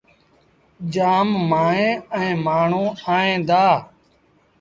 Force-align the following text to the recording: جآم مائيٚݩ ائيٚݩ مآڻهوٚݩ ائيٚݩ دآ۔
جآم 0.93 1.27
مائيٚݩ 1.49 2.01
ائيٚݩ 2.17 2.41
مآڻهوٚݩ 2.45 2.97
ائيٚݩ 3.15 3.43
دآ۔ 3.47 3.65